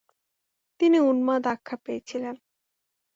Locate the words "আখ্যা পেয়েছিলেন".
1.47-2.35